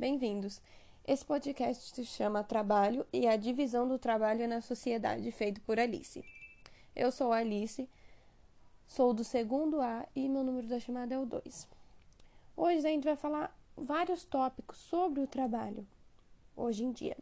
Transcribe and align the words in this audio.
Bem-vindos. 0.00 0.62
Esse 1.06 1.22
podcast 1.22 1.94
se 1.94 2.06
chama 2.06 2.42
Trabalho 2.42 3.06
e 3.12 3.28
a 3.28 3.36
divisão 3.36 3.86
do 3.86 3.98
trabalho 3.98 4.48
na 4.48 4.62
sociedade, 4.62 5.30
feito 5.30 5.60
por 5.60 5.78
Alice. 5.78 6.24
Eu 6.96 7.12
sou 7.12 7.30
a 7.34 7.36
Alice, 7.36 7.86
sou 8.86 9.12
do 9.12 9.22
segundo 9.22 9.78
A 9.78 10.06
e 10.16 10.26
meu 10.26 10.42
número 10.42 10.66
da 10.66 10.80
chamada 10.80 11.14
é 11.14 11.18
o 11.18 11.26
2. 11.26 11.68
Hoje 12.56 12.78
a 12.78 12.90
gente 12.90 13.04
vai 13.04 13.14
falar 13.14 13.54
vários 13.76 14.24
tópicos 14.24 14.78
sobre 14.78 15.20
o 15.20 15.26
trabalho, 15.26 15.86
hoje 16.56 16.82
em 16.82 16.92
dia. 16.92 17.18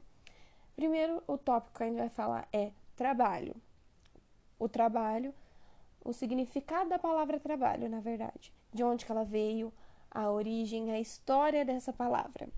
Primeiro, 0.77 1.21
o 1.27 1.37
tópico 1.37 1.79
que 1.79 1.83
a 1.83 1.87
gente 1.87 1.99
vai 1.99 2.09
falar 2.09 2.49
é 2.53 2.71
trabalho. 2.95 3.57
O 4.57 4.69
trabalho, 4.69 5.35
o 6.05 6.13
significado 6.13 6.91
da 6.91 6.99
palavra 7.01 7.41
trabalho, 7.41 7.89
na 7.89 7.99
verdade, 7.99 8.53
de 8.73 8.85
onde 8.85 9.05
ela 9.11 9.25
veio, 9.25 9.73
a 10.09 10.31
origem, 10.31 10.93
a 10.93 11.01
história 11.01 11.65
dessa 11.65 11.93
palavra. 11.93 12.49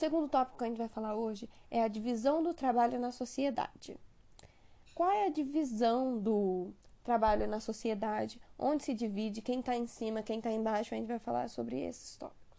O 0.00 0.02
segundo 0.02 0.30
tópico 0.30 0.56
que 0.56 0.64
a 0.64 0.66
gente 0.66 0.78
vai 0.78 0.88
falar 0.88 1.14
hoje 1.14 1.46
é 1.70 1.82
a 1.82 1.86
divisão 1.86 2.42
do 2.42 2.54
trabalho 2.54 2.98
na 2.98 3.12
sociedade. 3.12 3.98
Qual 4.94 5.10
é 5.10 5.26
a 5.26 5.30
divisão 5.30 6.18
do 6.18 6.72
trabalho 7.04 7.46
na 7.46 7.60
sociedade? 7.60 8.40
Onde 8.58 8.82
se 8.82 8.94
divide? 8.94 9.42
Quem 9.42 9.60
está 9.60 9.76
em 9.76 9.86
cima? 9.86 10.22
Quem 10.22 10.38
está 10.38 10.50
embaixo? 10.50 10.94
A 10.94 10.96
gente 10.96 11.06
vai 11.06 11.18
falar 11.18 11.50
sobre 11.50 11.78
esses 11.78 12.16
tópicos. 12.16 12.56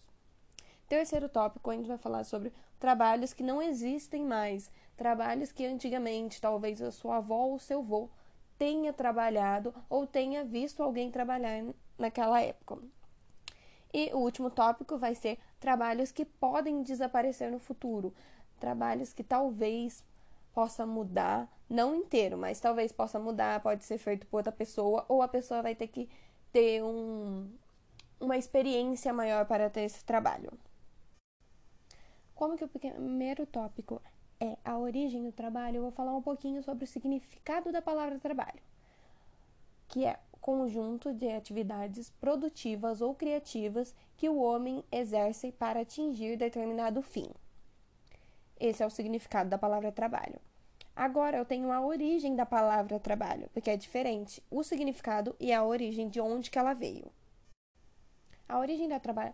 Terceiro 0.87 1.27
tópico, 1.27 1.71
a 1.71 1.73
gente 1.73 1.87
vai 1.87 1.97
falar 1.97 2.25
sobre 2.25 2.53
trabalhos 2.79 3.33
que 3.33 3.41
não 3.41 3.59
existem 3.59 4.23
mais, 4.23 4.69
trabalhos 4.95 5.51
que 5.51 5.65
antigamente 5.65 6.39
talvez 6.39 6.79
a 6.79 6.91
sua 6.91 7.17
avó 7.17 7.47
ou 7.47 7.57
seu 7.57 7.79
avô 7.79 8.07
tenha 8.55 8.93
trabalhado 8.93 9.73
ou 9.89 10.05
tenha 10.05 10.43
visto 10.43 10.83
alguém 10.83 11.09
trabalhar 11.09 11.63
naquela 11.97 12.39
época. 12.39 12.77
E 13.93 14.11
o 14.13 14.19
último 14.19 14.49
tópico 14.49 14.97
vai 14.97 15.15
ser 15.15 15.37
trabalhos 15.59 16.11
que 16.11 16.23
podem 16.23 16.81
desaparecer 16.81 17.51
no 17.51 17.59
futuro, 17.59 18.13
trabalhos 18.59 19.11
que 19.11 19.23
talvez 19.23 20.03
possa 20.53 20.85
mudar, 20.85 21.49
não 21.69 21.95
inteiro, 21.95 22.37
mas 22.37 22.59
talvez 22.59 22.91
possa 22.91 23.19
mudar, 23.19 23.61
pode 23.61 23.83
ser 23.83 23.97
feito 23.97 24.27
por 24.27 24.37
outra 24.37 24.51
pessoa, 24.51 25.05
ou 25.07 25.21
a 25.21 25.27
pessoa 25.27 25.61
vai 25.61 25.75
ter 25.75 25.87
que 25.87 26.09
ter 26.51 26.83
um, 26.83 27.49
uma 28.19 28.37
experiência 28.37 29.13
maior 29.13 29.45
para 29.45 29.69
ter 29.69 29.81
esse 29.81 30.03
trabalho. 30.03 30.51
Como 32.35 32.57
que 32.57 32.65
o 32.65 32.67
primeiro 32.67 33.45
tópico 33.45 34.01
é 34.39 34.57
a 34.65 34.77
origem 34.77 35.23
do 35.23 35.31
trabalho, 35.31 35.77
eu 35.77 35.81
vou 35.83 35.91
falar 35.91 36.15
um 36.15 36.21
pouquinho 36.21 36.63
sobre 36.63 36.83
o 36.83 36.87
significado 36.87 37.71
da 37.71 37.81
palavra 37.81 38.17
trabalho, 38.19 38.59
que 39.87 40.05
é 40.05 40.19
conjunto 40.41 41.13
de 41.13 41.31
atividades 41.31 42.09
produtivas 42.19 42.99
ou 42.99 43.13
criativas 43.13 43.95
que 44.17 44.27
o 44.27 44.41
homem 44.41 44.83
exerce 44.91 45.51
para 45.51 45.81
atingir 45.81 46.35
determinado 46.35 47.01
fim. 47.01 47.29
Esse 48.59 48.81
é 48.81 48.85
o 48.85 48.89
significado 48.89 49.49
da 49.49 49.57
palavra 49.57 49.91
trabalho. 49.91 50.41
Agora 50.95 51.37
eu 51.37 51.45
tenho 51.45 51.71
a 51.71 51.79
origem 51.79 52.35
da 52.35 52.45
palavra 52.45 52.99
trabalho, 52.99 53.49
porque 53.53 53.69
é 53.69 53.77
diferente 53.77 54.43
o 54.49 54.63
significado 54.63 55.35
e 55.39 55.53
a 55.53 55.63
origem 55.63 56.09
de 56.09 56.19
onde 56.19 56.49
que 56.49 56.59
ela 56.59 56.73
veio. 56.73 57.11
A 58.49 58.59
origem 58.59 58.89
da, 58.89 58.99
traba 58.99 59.33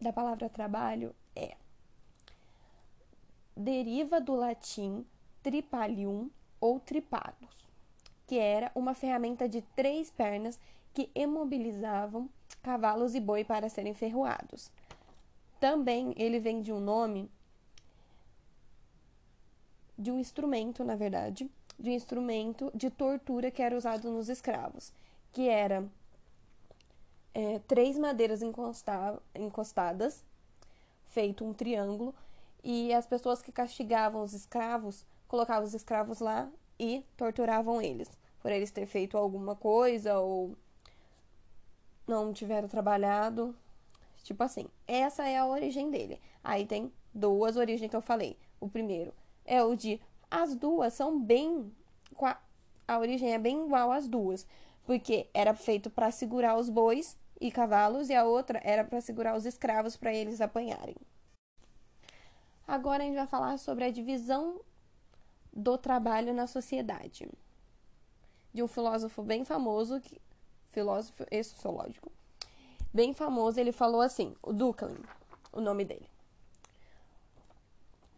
da 0.00 0.12
palavra 0.12 0.48
trabalho 0.48 1.14
é 1.34 1.54
deriva 3.56 4.20
do 4.20 4.34
latim 4.34 5.06
tripalium 5.42 6.30
ou 6.60 6.80
tripados 6.80 7.65
que 8.26 8.38
era 8.38 8.70
uma 8.74 8.94
ferramenta 8.94 9.48
de 9.48 9.62
três 9.74 10.10
pernas 10.10 10.58
que 10.92 11.10
imobilizavam 11.14 12.28
cavalos 12.62 13.14
e 13.14 13.20
boi 13.20 13.44
para 13.44 13.68
serem 13.68 13.94
ferroados. 13.94 14.70
Também 15.60 16.14
ele 16.16 16.40
vem 16.40 16.60
de 16.60 16.72
um 16.72 16.80
nome 16.80 17.30
de 19.98 20.10
um 20.10 20.18
instrumento, 20.18 20.84
na 20.84 20.94
verdade, 20.94 21.50
de 21.78 21.90
um 21.90 21.92
instrumento 21.92 22.70
de 22.74 22.90
tortura 22.90 23.50
que 23.50 23.62
era 23.62 23.76
usado 23.76 24.10
nos 24.10 24.28
escravos, 24.28 24.92
que 25.32 25.48
era 25.48 25.86
é, 27.32 27.58
três 27.60 27.96
madeiras 27.96 28.40
encostadas, 28.42 30.24
feito 31.06 31.44
um 31.44 31.54
triângulo, 31.54 32.14
e 32.62 32.92
as 32.92 33.06
pessoas 33.06 33.40
que 33.40 33.52
castigavam 33.52 34.22
os 34.22 34.32
escravos 34.32 35.04
colocavam 35.28 35.64
os 35.64 35.74
escravos 35.74 36.20
lá 36.20 36.50
e 36.78 37.04
torturavam 37.16 37.80
eles 37.80 38.10
por 38.40 38.52
eles 38.52 38.70
ter 38.70 38.86
feito 38.86 39.18
alguma 39.18 39.56
coisa 39.56 40.20
ou 40.20 40.56
não 42.06 42.32
tiveram 42.32 42.68
trabalhado. 42.68 43.56
Tipo 44.22 44.44
assim, 44.44 44.68
essa 44.86 45.26
é 45.26 45.36
a 45.36 45.46
origem 45.46 45.90
dele. 45.90 46.20
Aí 46.44 46.64
tem 46.64 46.92
duas 47.12 47.56
origens 47.56 47.90
que 47.90 47.96
eu 47.96 48.00
falei. 48.00 48.38
O 48.60 48.68
primeiro 48.68 49.12
é 49.44 49.62
o 49.64 49.74
de 49.74 50.00
as 50.30 50.54
duas 50.54 50.92
são 50.92 51.20
bem 51.20 51.72
a 52.86 52.98
origem 53.00 53.34
é 53.34 53.38
bem 53.38 53.64
igual 53.64 53.90
às 53.90 54.06
duas, 54.06 54.46
porque 54.84 55.28
era 55.34 55.52
feito 55.52 55.90
para 55.90 56.12
segurar 56.12 56.56
os 56.56 56.68
bois 56.68 57.18
e 57.40 57.50
cavalos 57.50 58.08
e 58.10 58.14
a 58.14 58.24
outra 58.24 58.60
era 58.62 58.84
para 58.84 59.00
segurar 59.00 59.36
os 59.36 59.44
escravos 59.44 59.96
para 59.96 60.14
eles 60.14 60.40
apanharem. 60.40 60.94
Agora 62.66 63.02
a 63.02 63.06
gente 63.06 63.16
vai 63.16 63.26
falar 63.26 63.58
sobre 63.58 63.84
a 63.84 63.90
divisão 63.90 64.60
do 65.56 65.78
trabalho 65.78 66.34
na 66.34 66.46
sociedade. 66.46 67.26
De 68.52 68.62
um 68.62 68.68
filósofo 68.68 69.22
bem 69.22 69.42
famoso, 69.42 69.98
que, 69.98 70.20
filósofo 70.68 71.24
e 71.30 71.42
sociológico, 71.42 72.12
bem 72.92 73.14
famoso, 73.14 73.58
ele 73.58 73.72
falou 73.72 74.02
assim, 74.02 74.36
o 74.42 74.52
Ducklin, 74.52 74.98
o 75.50 75.60
nome 75.62 75.86
dele. 75.86 76.08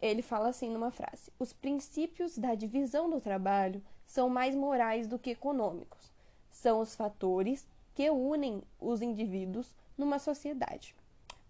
Ele 0.03 0.21
fala 0.21 0.48
assim 0.48 0.69
numa 0.69 0.91
frase: 0.91 1.31
Os 1.38 1.53
princípios 1.53 2.37
da 2.37 2.54
divisão 2.54 3.09
do 3.09 3.21
trabalho 3.21 3.82
são 4.04 4.28
mais 4.28 4.54
morais 4.54 5.06
do 5.06 5.19
que 5.19 5.31
econômicos. 5.31 6.10
São 6.50 6.81
os 6.81 6.94
fatores 6.94 7.66
que 7.94 8.10
unem 8.10 8.62
os 8.81 9.03
indivíduos 9.03 9.75
numa 9.97 10.19
sociedade, 10.19 10.94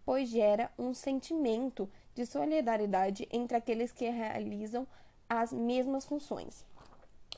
pois 0.04 0.28
gera 0.28 0.70
um 0.78 0.94
sentimento 0.94 1.90
de 2.14 2.24
solidariedade 2.24 3.28
entre 3.30 3.56
aqueles 3.56 3.92
que 3.92 4.08
realizam 4.08 4.86
as 5.28 5.52
mesmas 5.52 6.04
funções. 6.04 6.64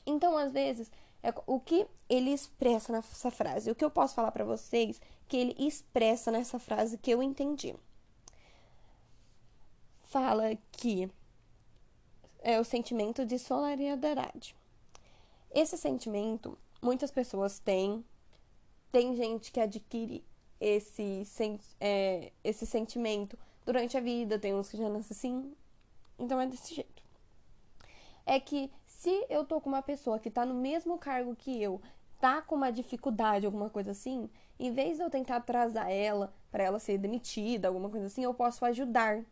Então, 0.05 0.37
às 0.37 0.51
vezes, 0.51 0.91
é 1.23 1.33
o 1.45 1.59
que 1.59 1.85
ele 2.09 2.31
expressa 2.31 2.91
nessa 2.91 3.29
frase, 3.29 3.69
o 3.69 3.75
que 3.75 3.85
eu 3.85 3.91
posso 3.91 4.15
falar 4.15 4.31
para 4.31 4.45
vocês 4.45 4.99
que 5.27 5.37
ele 5.37 5.55
expressa 5.59 6.31
nessa 6.31 6.57
frase 6.59 6.97
que 6.97 7.11
eu 7.11 7.21
entendi. 7.21 7.75
Fala 10.03 10.57
que 10.71 11.09
é 12.39 12.59
o 12.59 12.63
sentimento 12.63 13.25
de 13.25 13.37
solidariedade. 13.37 14.55
Esse 15.51 15.77
sentimento 15.77 16.57
muitas 16.81 17.11
pessoas 17.11 17.59
têm, 17.59 18.03
tem 18.91 19.15
gente 19.15 19.51
que 19.51 19.59
adquire 19.59 20.23
esse, 20.59 21.23
é, 21.79 22.31
esse 22.43 22.65
sentimento 22.65 23.37
durante 23.65 23.95
a 23.95 24.01
vida, 24.01 24.39
tem 24.39 24.53
uns 24.53 24.69
que 24.69 24.77
já 24.77 24.89
nascem 24.89 25.15
assim, 25.15 25.55
então 26.17 26.41
é 26.41 26.47
desse 26.47 26.73
jeito 26.73 27.00
é 28.25 28.39
que 28.39 28.71
se 28.85 29.25
eu 29.29 29.45
tô 29.45 29.59
com 29.59 29.69
uma 29.69 29.81
pessoa 29.81 30.19
que 30.19 30.29
tá 30.29 30.45
no 30.45 30.53
mesmo 30.53 30.97
cargo 30.97 31.35
que 31.35 31.61
eu, 31.61 31.81
tá 32.19 32.41
com 32.41 32.55
uma 32.55 32.71
dificuldade, 32.71 33.45
alguma 33.45 33.69
coisa 33.69 33.91
assim, 33.91 34.29
em 34.59 34.71
vez 34.71 34.97
de 34.97 35.03
eu 35.03 35.09
tentar 35.09 35.37
atrasar 35.37 35.89
ela 35.89 36.33
para 36.51 36.63
ela 36.63 36.79
ser 36.79 36.97
demitida, 36.97 37.67
alguma 37.67 37.89
coisa 37.89 38.05
assim, 38.05 38.23
eu 38.23 38.33
posso 38.33 38.63
ajudar. 38.65 39.23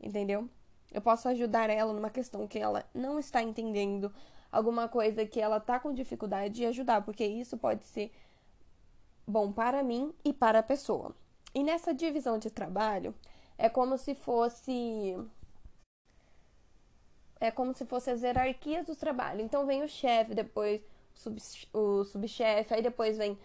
Entendeu? 0.00 0.48
Eu 0.92 1.02
posso 1.02 1.28
ajudar 1.28 1.68
ela 1.68 1.92
numa 1.92 2.10
questão 2.10 2.46
que 2.46 2.58
ela 2.58 2.84
não 2.94 3.18
está 3.18 3.42
entendendo, 3.42 4.12
alguma 4.50 4.88
coisa 4.88 5.26
que 5.26 5.40
ela 5.40 5.60
tá 5.60 5.78
com 5.78 5.92
dificuldade 5.92 6.62
e 6.62 6.66
ajudar, 6.66 7.02
porque 7.02 7.24
isso 7.26 7.58
pode 7.58 7.84
ser 7.84 8.10
bom 9.26 9.52
para 9.52 9.82
mim 9.82 10.14
e 10.24 10.32
para 10.32 10.60
a 10.60 10.62
pessoa. 10.62 11.14
E 11.54 11.62
nessa 11.62 11.92
divisão 11.92 12.38
de 12.38 12.50
trabalho, 12.50 13.14
é 13.58 13.68
como 13.68 13.98
se 13.98 14.14
fosse 14.14 15.16
é 17.40 17.50
como 17.50 17.74
se 17.74 17.84
fosse 17.84 18.10
as 18.10 18.22
hierarquias 18.22 18.86
do 18.86 18.96
trabalho. 18.96 19.40
Então 19.40 19.66
vem 19.66 19.82
o 19.82 19.88
chefe, 19.88 20.34
depois 20.34 20.80
o 21.72 22.04
subchefe, 22.04 22.74
aí 22.74 22.82
depois 22.82 23.16
vem 23.16 23.38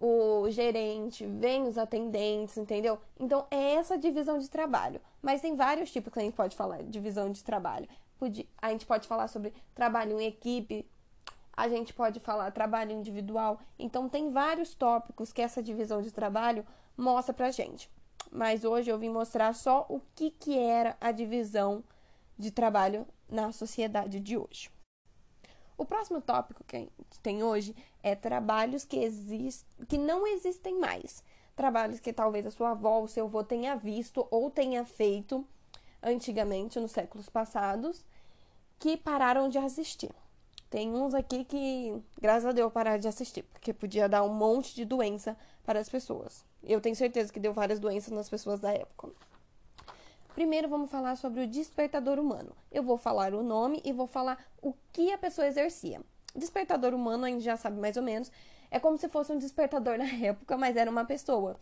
o 0.00 0.48
gerente, 0.50 1.26
vem 1.26 1.66
os 1.66 1.76
atendentes, 1.76 2.56
entendeu? 2.56 2.98
Então 3.18 3.46
é 3.50 3.74
essa 3.74 3.98
divisão 3.98 4.38
de 4.38 4.48
trabalho. 4.48 5.00
Mas 5.20 5.40
tem 5.40 5.56
vários 5.56 5.90
tipos 5.90 6.12
que 6.12 6.18
a 6.18 6.22
gente 6.22 6.34
pode 6.34 6.56
falar 6.56 6.78
de 6.78 6.90
divisão 6.90 7.30
de 7.30 7.42
trabalho. 7.42 7.88
A 8.60 8.70
gente 8.70 8.86
pode 8.86 9.06
falar 9.06 9.28
sobre 9.28 9.52
trabalho 9.74 10.20
em 10.20 10.26
equipe, 10.26 10.88
a 11.56 11.68
gente 11.68 11.92
pode 11.92 12.20
falar 12.20 12.50
trabalho 12.52 12.92
individual. 12.92 13.60
Então 13.78 14.08
tem 14.08 14.30
vários 14.30 14.74
tópicos 14.74 15.32
que 15.32 15.42
essa 15.42 15.62
divisão 15.62 16.00
de 16.00 16.12
trabalho 16.12 16.64
mostra 16.96 17.34
pra 17.34 17.50
gente. 17.50 17.90
Mas 18.30 18.64
hoje 18.64 18.90
eu 18.90 18.98
vim 18.98 19.08
mostrar 19.08 19.54
só 19.54 19.86
o 19.88 20.00
que, 20.14 20.30
que 20.30 20.58
era 20.58 20.96
a 21.00 21.10
divisão 21.10 21.82
de 22.38 22.50
trabalho 22.50 23.06
na 23.28 23.52
sociedade 23.52 24.20
de 24.20 24.36
hoje. 24.36 24.70
O 25.76 25.84
próximo 25.84 26.20
tópico 26.20 26.64
que 26.64 26.76
a 26.76 26.80
gente 26.80 26.92
tem 27.22 27.42
hoje 27.42 27.74
é 28.02 28.14
trabalhos 28.14 28.84
que, 28.84 28.98
que 29.88 29.98
não 29.98 30.26
existem 30.26 30.78
mais. 30.78 31.22
trabalhos 31.54 32.00
que 32.00 32.12
talvez 32.12 32.46
a 32.46 32.50
sua 32.50 32.70
avó 32.70 33.00
ou 33.00 33.08
seu 33.08 33.26
avô 33.26 33.42
tenha 33.42 33.76
visto 33.76 34.26
ou 34.30 34.50
tenha 34.50 34.84
feito 34.84 35.44
antigamente, 36.02 36.78
nos 36.78 36.92
séculos 36.92 37.28
passados, 37.28 38.04
que 38.78 38.96
pararam 38.96 39.48
de 39.48 39.58
assistir. 39.58 40.14
Tem 40.70 40.92
uns 40.94 41.14
aqui 41.14 41.44
que, 41.44 42.00
graças 42.20 42.46
a 42.46 42.52
Deus, 42.52 42.72
pararam 42.72 42.98
de 42.98 43.08
assistir, 43.08 43.42
porque 43.44 43.72
podia 43.72 44.08
dar 44.08 44.22
um 44.22 44.32
monte 44.32 44.74
de 44.74 44.84
doença 44.84 45.36
para 45.64 45.80
as 45.80 45.88
pessoas. 45.88 46.44
Eu 46.62 46.80
tenho 46.80 46.94
certeza 46.94 47.32
que 47.32 47.40
deu 47.40 47.52
várias 47.52 47.80
doenças 47.80 48.12
nas 48.12 48.28
pessoas 48.28 48.60
da 48.60 48.72
época. 48.72 49.10
Primeiro 50.38 50.68
vamos 50.68 50.88
falar 50.88 51.16
sobre 51.16 51.42
o 51.42 51.48
despertador 51.48 52.16
humano. 52.16 52.54
Eu 52.70 52.80
vou 52.80 52.96
falar 52.96 53.34
o 53.34 53.42
nome 53.42 53.82
e 53.84 53.92
vou 53.92 54.06
falar 54.06 54.38
o 54.62 54.72
que 54.92 55.12
a 55.12 55.18
pessoa 55.18 55.48
exercia. 55.48 56.00
Despertador 56.32 56.94
humano, 56.94 57.24
a 57.24 57.28
gente 57.28 57.42
já 57.42 57.56
sabe 57.56 57.80
mais 57.80 57.96
ou 57.96 58.04
menos, 58.04 58.30
é 58.70 58.78
como 58.78 58.96
se 58.96 59.08
fosse 59.08 59.32
um 59.32 59.38
despertador 59.38 59.98
na 59.98 60.04
época, 60.24 60.56
mas 60.56 60.76
era 60.76 60.88
uma 60.88 61.04
pessoa. 61.04 61.56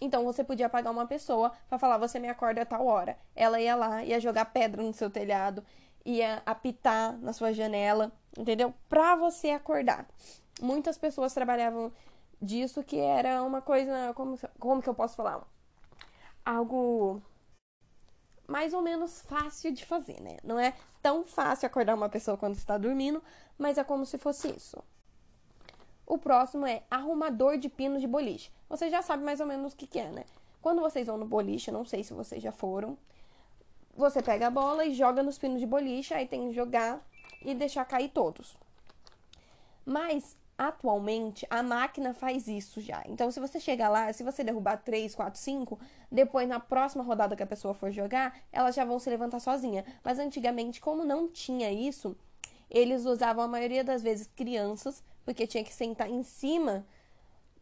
Então 0.00 0.24
você 0.24 0.42
podia 0.42 0.70
pagar 0.70 0.90
uma 0.90 1.06
pessoa 1.06 1.52
para 1.68 1.78
falar 1.78 1.98
você 1.98 2.18
me 2.18 2.26
acorda 2.26 2.62
a 2.62 2.64
tal 2.64 2.86
hora. 2.86 3.18
Ela 3.36 3.60
ia 3.60 3.76
lá, 3.76 4.02
ia 4.02 4.18
jogar 4.18 4.46
pedra 4.46 4.82
no 4.82 4.94
seu 4.94 5.10
telhado, 5.10 5.62
ia 6.02 6.42
apitar 6.46 7.18
na 7.18 7.34
sua 7.34 7.52
janela, 7.52 8.10
entendeu? 8.38 8.72
Pra 8.88 9.16
você 9.16 9.50
acordar. 9.50 10.08
Muitas 10.62 10.96
pessoas 10.96 11.34
trabalhavam 11.34 11.92
disso 12.40 12.82
que 12.82 12.98
era 12.98 13.42
uma 13.42 13.60
coisa, 13.60 14.14
como, 14.14 14.38
como 14.58 14.80
que 14.80 14.88
eu 14.88 14.94
posso 14.94 15.14
falar? 15.14 15.46
Algo 16.42 17.20
mais 18.46 18.74
ou 18.74 18.82
menos 18.82 19.22
fácil 19.22 19.72
de 19.72 19.84
fazer, 19.84 20.20
né? 20.20 20.36
Não 20.42 20.58
é 20.58 20.74
tão 21.02 21.24
fácil 21.24 21.66
acordar 21.66 21.94
uma 21.94 22.08
pessoa 22.08 22.36
quando 22.36 22.54
está 22.54 22.76
dormindo, 22.76 23.22
mas 23.58 23.78
é 23.78 23.84
como 23.84 24.04
se 24.04 24.18
fosse 24.18 24.48
isso. 24.48 24.82
O 26.06 26.18
próximo 26.18 26.66
é 26.66 26.82
arrumador 26.90 27.56
de 27.56 27.68
pinos 27.68 28.00
de 28.00 28.06
boliche. 28.06 28.50
Você 28.68 28.90
já 28.90 29.00
sabe 29.00 29.24
mais 29.24 29.40
ou 29.40 29.46
menos 29.46 29.72
o 29.72 29.76
que, 29.76 29.86
que 29.86 29.98
é, 29.98 30.10
né? 30.10 30.24
Quando 30.60 30.80
vocês 30.80 31.06
vão 31.06 31.16
no 31.16 31.26
boliche, 31.26 31.70
não 31.70 31.84
sei 31.84 32.02
se 32.02 32.12
vocês 32.12 32.42
já 32.42 32.52
foram, 32.52 32.96
você 33.96 34.22
pega 34.22 34.48
a 34.48 34.50
bola 34.50 34.84
e 34.84 34.94
joga 34.94 35.22
nos 35.22 35.38
pinos 35.38 35.60
de 35.60 35.66
boliche, 35.66 36.12
aí 36.14 36.26
tem 36.26 36.48
que 36.48 36.54
jogar 36.54 37.00
e 37.42 37.54
deixar 37.54 37.84
cair 37.84 38.08
todos. 38.10 38.56
Mas 39.84 40.36
atualmente 40.56 41.46
a 41.50 41.62
máquina 41.62 42.14
faz 42.14 42.46
isso 42.46 42.80
já. 42.80 43.02
Então, 43.06 43.30
se 43.30 43.40
você 43.40 43.58
chegar 43.58 43.88
lá, 43.88 44.12
se 44.12 44.22
você 44.22 44.44
derrubar 44.44 44.76
3, 44.76 45.14
4, 45.14 45.38
5, 45.38 45.78
depois 46.10 46.48
na 46.48 46.60
próxima 46.60 47.02
rodada 47.02 47.34
que 47.34 47.42
a 47.42 47.46
pessoa 47.46 47.74
for 47.74 47.90
jogar, 47.90 48.38
elas 48.52 48.74
já 48.74 48.84
vão 48.84 48.98
se 48.98 49.10
levantar 49.10 49.40
sozinha. 49.40 49.84
Mas 50.02 50.18
antigamente, 50.18 50.80
como 50.80 51.04
não 51.04 51.28
tinha 51.28 51.72
isso, 51.72 52.16
eles 52.70 53.04
usavam 53.04 53.44
a 53.44 53.48
maioria 53.48 53.84
das 53.84 54.02
vezes 54.02 54.26
crianças, 54.26 55.02
porque 55.24 55.46
tinha 55.46 55.64
que 55.64 55.72
sentar 55.72 56.08
em 56.08 56.22
cima 56.22 56.86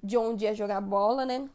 de 0.02 0.16
onde 0.16 0.44
ia 0.44 0.54
jogar 0.54 0.80
bola, 0.80 1.24
né? 1.24 1.48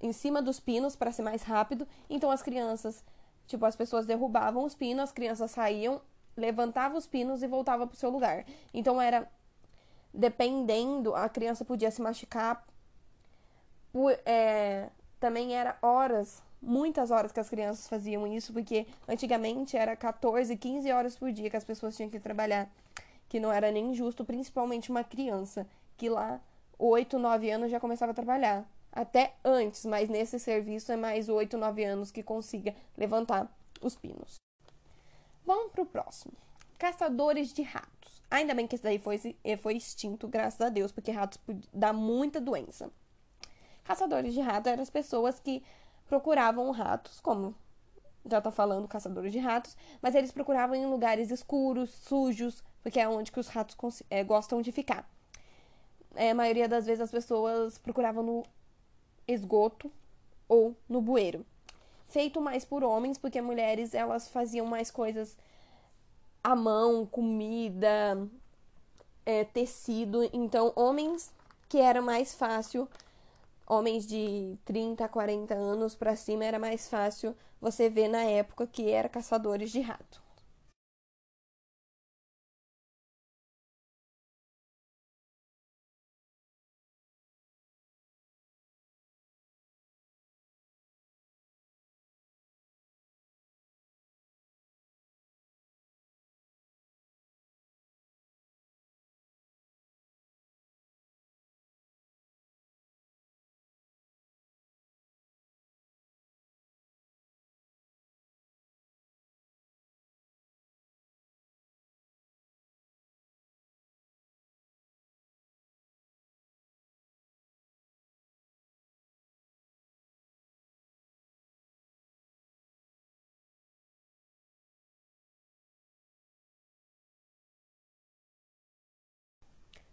Em 0.00 0.12
cima 0.12 0.42
dos 0.42 0.58
pinos 0.58 0.96
para 0.96 1.12
ser 1.12 1.22
mais 1.22 1.42
rápido. 1.42 1.86
Então 2.08 2.30
as 2.30 2.42
crianças, 2.42 3.04
tipo, 3.46 3.64
as 3.64 3.76
pessoas 3.76 4.06
derrubavam 4.06 4.64
os 4.64 4.74
pinos, 4.74 5.04
as 5.04 5.12
crianças 5.12 5.50
saíam, 5.50 6.00
levantavam 6.36 6.98
os 6.98 7.06
pinos 7.06 7.42
e 7.42 7.46
voltavam 7.46 7.86
para 7.86 7.94
o 7.94 7.98
seu 7.98 8.10
lugar. 8.10 8.44
Então 8.72 9.00
era 9.00 9.30
dependendo, 10.12 11.14
a 11.14 11.28
criança 11.28 11.64
podia 11.64 11.90
se 11.90 12.02
machucar. 12.02 12.66
É, 14.24 14.88
também 15.20 15.54
era 15.54 15.76
horas, 15.82 16.42
muitas 16.60 17.10
horas 17.10 17.32
que 17.32 17.40
as 17.40 17.48
crianças 17.48 17.86
faziam 17.86 18.26
isso, 18.26 18.52
porque 18.52 18.86
antigamente 19.08 19.76
era 19.76 19.94
14, 19.96 20.56
15 20.56 20.90
horas 20.92 21.16
por 21.16 21.30
dia 21.32 21.50
que 21.50 21.56
as 21.56 21.64
pessoas 21.64 21.96
tinham 21.96 22.10
que 22.10 22.18
trabalhar, 22.18 22.70
que 23.28 23.38
não 23.40 23.52
era 23.52 23.70
nem 23.70 23.94
justo, 23.94 24.24
principalmente 24.24 24.90
uma 24.90 25.04
criança, 25.04 25.66
que 25.96 26.08
lá 26.08 26.40
8, 26.78 27.18
9 27.18 27.50
anos 27.50 27.70
já 27.70 27.78
começava 27.78 28.12
a 28.12 28.14
trabalhar. 28.14 28.66
Até 28.90 29.34
antes, 29.42 29.86
mas 29.86 30.10
nesse 30.10 30.38
serviço 30.38 30.92
é 30.92 30.96
mais 30.96 31.28
8, 31.28 31.56
9 31.56 31.84
anos 31.84 32.10
que 32.10 32.22
consiga 32.22 32.74
levantar 32.96 33.50
os 33.80 33.96
pinos. 33.96 34.36
Vamos 35.46 35.72
para 35.72 35.82
o 35.82 35.86
próximo. 35.86 36.34
Caçadores 36.82 37.52
de 37.52 37.62
ratos. 37.62 38.20
Ainda 38.28 38.54
bem 38.54 38.66
que 38.66 38.74
esse 38.74 38.82
daí 38.82 38.98
foi, 38.98 39.36
eh, 39.44 39.56
foi 39.56 39.76
extinto, 39.76 40.26
graças 40.26 40.60
a 40.60 40.68
Deus, 40.68 40.90
porque 40.90 41.12
ratos 41.12 41.40
dá 41.72 41.92
muita 41.92 42.40
doença. 42.40 42.90
Caçadores 43.84 44.34
de 44.34 44.40
ratos 44.40 44.72
eram 44.72 44.82
as 44.82 44.90
pessoas 44.90 45.38
que 45.38 45.62
procuravam 46.08 46.68
ratos, 46.72 47.20
como 47.20 47.54
já 48.28 48.40
tá 48.40 48.50
falando, 48.50 48.88
caçadores 48.88 49.30
de 49.30 49.38
ratos, 49.38 49.76
mas 50.02 50.16
eles 50.16 50.32
procuravam 50.32 50.74
em 50.74 50.84
lugares 50.84 51.30
escuros, 51.30 51.90
sujos, 51.90 52.64
porque 52.82 52.98
é 52.98 53.08
onde 53.08 53.30
que 53.30 53.38
os 53.38 53.46
ratos 53.46 54.02
é, 54.10 54.24
gostam 54.24 54.60
de 54.60 54.72
ficar. 54.72 55.08
É, 56.16 56.32
a 56.32 56.34
maioria 56.34 56.68
das 56.68 56.84
vezes 56.84 57.00
as 57.00 57.12
pessoas 57.12 57.78
procuravam 57.78 58.24
no 58.24 58.42
esgoto 59.28 59.88
ou 60.48 60.76
no 60.88 61.00
bueiro. 61.00 61.46
Feito 62.08 62.40
mais 62.40 62.64
por 62.64 62.82
homens, 62.82 63.18
porque 63.18 63.40
mulheres 63.40 63.94
elas 63.94 64.26
faziam 64.26 64.66
mais 64.66 64.90
coisas 64.90 65.36
à 66.42 66.54
mão, 66.56 67.06
comida, 67.06 68.18
é, 69.26 69.44
tecido. 69.44 70.28
Então, 70.32 70.72
homens 70.76 71.32
que 71.68 71.78
era 71.78 72.02
mais 72.02 72.34
fácil, 72.34 72.88
homens 73.66 74.06
de 74.06 74.56
30, 74.64 75.08
40 75.08 75.54
anos 75.54 75.94
para 75.94 76.16
cima, 76.16 76.44
era 76.44 76.58
mais 76.58 76.88
fácil 76.88 77.34
você 77.60 77.88
ver 77.88 78.08
na 78.08 78.22
época 78.22 78.66
que 78.66 78.90
era 78.90 79.08
caçadores 79.08 79.70
de 79.70 79.80
rato. 79.80 80.21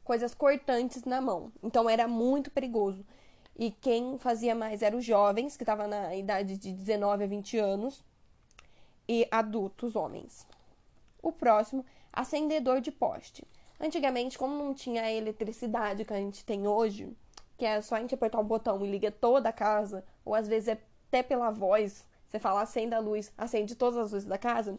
Coisas 0.09 0.33
cortantes 0.33 1.03
na 1.03 1.21
mão. 1.21 1.51
Então 1.61 1.87
era 1.87 2.07
muito 2.07 2.49
perigoso. 2.49 3.05
E 3.55 3.69
quem 3.69 4.17
fazia 4.17 4.55
mais 4.55 4.81
eram 4.81 4.97
os 4.97 5.05
jovens, 5.05 5.55
que 5.55 5.61
estavam 5.61 5.87
na 5.87 6.15
idade 6.15 6.57
de 6.57 6.73
19 6.73 7.25
a 7.25 7.27
20 7.27 7.59
anos, 7.59 8.03
e 9.07 9.27
adultos 9.29 9.95
homens. 9.95 10.47
O 11.21 11.31
próximo, 11.31 11.85
acendedor 12.11 12.81
de 12.81 12.91
poste. 12.91 13.45
Antigamente, 13.79 14.35
como 14.35 14.55
não 14.55 14.73
tinha 14.73 15.03
a 15.03 15.11
eletricidade 15.11 16.03
que 16.03 16.13
a 16.13 16.17
gente 16.17 16.43
tem 16.43 16.67
hoje, 16.67 17.15
que 17.55 17.63
é 17.63 17.79
só 17.79 17.93
a 17.93 17.99
gente 17.99 18.15
apertar 18.15 18.39
o 18.39 18.43
botão 18.43 18.83
e 18.83 18.89
liga 18.89 19.11
toda 19.11 19.49
a 19.49 19.53
casa, 19.53 20.03
ou 20.25 20.33
às 20.33 20.47
vezes 20.47 20.69
é 20.69 20.81
até 21.07 21.21
pela 21.21 21.51
voz, 21.51 22.03
você 22.27 22.39
fala 22.39 22.63
acenda 22.63 22.95
a 22.95 22.99
luz, 22.99 23.31
acende 23.37 23.75
todas 23.75 23.99
as 23.99 24.11
luzes 24.11 24.27
da 24.27 24.39
casa. 24.39 24.75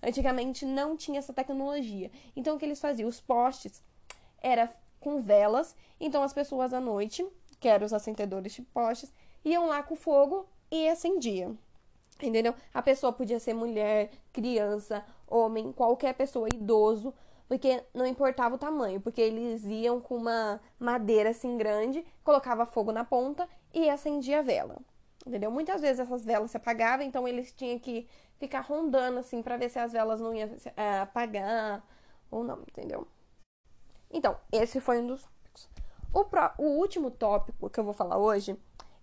Antigamente 0.00 0.64
não 0.64 0.96
tinha 0.96 1.18
essa 1.18 1.32
tecnologia. 1.32 2.12
Então 2.36 2.54
o 2.54 2.58
que 2.60 2.64
eles 2.64 2.80
faziam? 2.80 3.08
Os 3.08 3.20
postes 3.20 3.82
era 4.42 4.72
com 5.00 5.20
velas. 5.20 5.74
Então 6.00 6.22
as 6.22 6.32
pessoas 6.32 6.72
à 6.72 6.80
noite, 6.80 7.26
que 7.60 7.68
eram 7.68 7.86
os 7.86 7.92
acendedores 7.92 8.52
de 8.52 8.62
postes, 8.62 9.12
iam 9.44 9.66
lá 9.66 9.82
com 9.82 9.96
fogo 9.96 10.48
e 10.70 10.88
acendia. 10.88 11.50
Entendeu? 12.20 12.54
A 12.74 12.82
pessoa 12.82 13.12
podia 13.12 13.38
ser 13.38 13.54
mulher, 13.54 14.10
criança, 14.32 15.04
homem, 15.26 15.72
qualquer 15.72 16.14
pessoa, 16.14 16.48
idoso, 16.52 17.14
porque 17.46 17.82
não 17.94 18.04
importava 18.04 18.56
o 18.56 18.58
tamanho, 18.58 19.00
porque 19.00 19.20
eles 19.20 19.64
iam 19.64 20.00
com 20.00 20.16
uma 20.16 20.60
madeira 20.78 21.30
assim 21.30 21.56
grande, 21.56 22.04
colocava 22.24 22.66
fogo 22.66 22.92
na 22.92 23.04
ponta 23.04 23.48
e 23.72 23.88
acendia 23.88 24.40
a 24.40 24.42
vela. 24.42 24.76
Entendeu? 25.26 25.50
Muitas 25.50 25.80
vezes 25.80 26.00
essas 26.00 26.24
velas 26.24 26.50
se 26.50 26.56
apagavam, 26.56 27.06
então 27.06 27.26
eles 27.26 27.52
tinham 27.52 27.78
que 27.78 28.08
ficar 28.38 28.60
rondando 28.60 29.18
assim 29.18 29.42
para 29.42 29.56
ver 29.56 29.68
se 29.68 29.78
as 29.78 29.92
velas 29.92 30.20
não 30.20 30.34
iam 30.34 30.50
é, 30.76 30.98
apagar 31.00 31.84
ou 32.30 32.42
não, 32.44 32.60
entendeu? 32.60 33.06
Então, 34.10 34.36
esse 34.50 34.80
foi 34.80 35.00
um 35.00 35.06
dos 35.06 35.22
tópicos. 35.22 35.68
O, 36.12 36.24
pro, 36.24 36.50
o 36.58 36.78
último 36.78 37.10
tópico 37.10 37.68
que 37.68 37.78
eu 37.78 37.84
vou 37.84 37.92
falar 37.92 38.18
hoje 38.18 38.56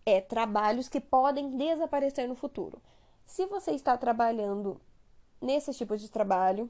é 0.06 0.22
trabalhos 0.22 0.90
que 0.90 1.00
podem 1.00 1.56
desaparecer 1.58 2.28
no 2.28 2.36
futuro. 2.36 2.82
Se 3.26 3.46
você 3.46 3.72
está 3.72 3.98
trabalhando 3.98 4.80
nesse 5.42 5.74
tipo 5.74 5.98
de 5.98 6.10
trabalho, 6.10 6.70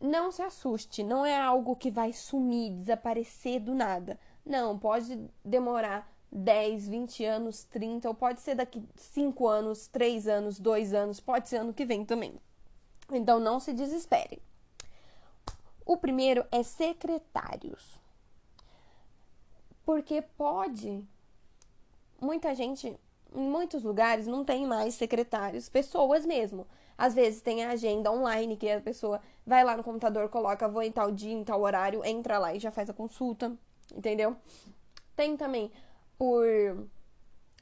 não 0.00 0.32
se 0.32 0.42
assuste, 0.42 1.02
não 1.02 1.24
é 1.24 1.38
algo 1.38 1.76
que 1.76 1.90
vai 1.90 2.12
sumir, 2.12 2.72
desaparecer 2.72 3.60
do 3.60 3.74
nada. 3.74 4.18
Não, 4.44 4.78
pode 4.78 5.30
demorar 5.44 6.10
10, 6.30 6.88
20 6.88 7.24
anos, 7.24 7.64
30, 7.64 8.08
ou 8.08 8.14
pode 8.14 8.40
ser 8.40 8.54
daqui 8.54 8.82
5 8.96 9.46
anos, 9.46 9.86
3 9.86 10.26
anos, 10.26 10.58
2 10.58 10.94
anos, 10.94 11.20
pode 11.20 11.48
ser 11.48 11.58
ano 11.58 11.74
que 11.74 11.84
vem 11.84 12.04
também. 12.04 12.34
Então 13.10 13.38
não 13.38 13.60
se 13.60 13.72
desespere. 13.72 14.42
O 15.84 15.96
primeiro 15.96 16.44
é 16.50 16.62
secretários. 16.62 18.00
Porque 19.84 20.22
pode. 20.22 21.04
Muita 22.20 22.54
gente, 22.54 22.96
em 23.34 23.50
muitos 23.50 23.82
lugares, 23.82 24.26
não 24.26 24.44
tem 24.44 24.66
mais 24.66 24.94
secretários, 24.94 25.68
pessoas 25.68 26.24
mesmo. 26.24 26.66
Às 26.96 27.14
vezes 27.14 27.40
tem 27.40 27.64
a 27.64 27.70
agenda 27.70 28.12
online 28.12 28.56
que 28.56 28.70
a 28.70 28.80
pessoa 28.80 29.20
vai 29.44 29.64
lá 29.64 29.76
no 29.76 29.82
computador, 29.82 30.28
coloca, 30.28 30.68
vou 30.68 30.82
em 30.82 30.92
tal 30.92 31.10
dia, 31.10 31.32
em 31.32 31.42
tal 31.42 31.60
horário, 31.60 32.04
entra 32.04 32.38
lá 32.38 32.54
e 32.54 32.60
já 32.60 32.70
faz 32.70 32.88
a 32.88 32.94
consulta, 32.94 33.52
entendeu? 33.92 34.36
Tem 35.16 35.36
também 35.36 35.72
por 36.16 36.46